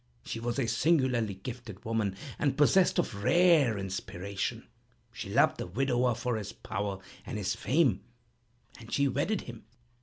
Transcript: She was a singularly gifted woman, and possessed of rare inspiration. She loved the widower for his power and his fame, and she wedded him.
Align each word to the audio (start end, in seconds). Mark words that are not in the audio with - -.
She 0.25 0.39
was 0.39 0.57
a 0.57 0.65
singularly 0.65 1.35
gifted 1.35 1.85
woman, 1.85 2.15
and 2.39 2.57
possessed 2.57 2.97
of 2.97 3.21
rare 3.23 3.77
inspiration. 3.77 4.67
She 5.13 5.29
loved 5.29 5.59
the 5.59 5.67
widower 5.67 6.15
for 6.15 6.37
his 6.37 6.53
power 6.53 6.97
and 7.23 7.37
his 7.37 7.53
fame, 7.55 8.01
and 8.79 8.91
she 8.91 9.07
wedded 9.07 9.41
him. 9.41 9.63